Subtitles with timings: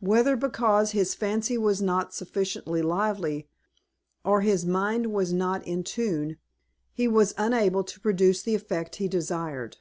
[0.00, 3.48] Whether because his fancy was not sufficiently lively,
[4.22, 6.36] or his mind was not in tune,
[6.92, 9.78] he was unable to produce the effect he desired.